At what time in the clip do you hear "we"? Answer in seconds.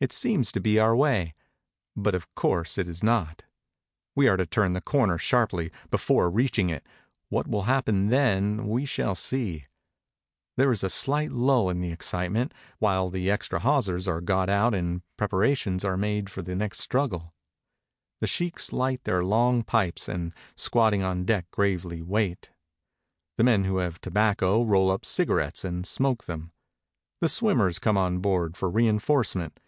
4.14-4.28, 8.68-8.84